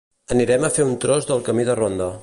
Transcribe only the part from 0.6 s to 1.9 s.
a fer un tros del camí de